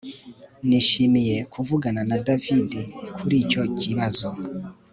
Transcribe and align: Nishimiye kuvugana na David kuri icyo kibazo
Nishimiye 0.67 1.37
kuvugana 1.53 2.01
na 2.09 2.17
David 2.25 2.71
kuri 3.17 3.35
icyo 3.43 3.63
kibazo 3.79 4.29